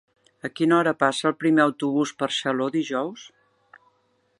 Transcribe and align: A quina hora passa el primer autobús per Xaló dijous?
A 0.47 0.49
quina 0.59 0.75
hora 0.77 0.93
passa 1.03 1.27
el 1.31 1.37
primer 1.43 1.63
autobús 1.67 2.15
per 2.23 2.33
Xaló 2.39 2.71
dijous? 2.81 3.31